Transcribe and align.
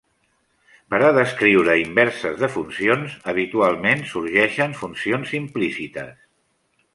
Per 0.93 0.99
a 1.09 1.09
descriure 1.17 1.75
inverses 1.81 2.33
de 2.43 2.49
funcions 2.53 3.13
habitualment 3.35 4.03
sorgeixen 4.15 4.75
funcions 4.81 5.37
implícites. 5.43 6.19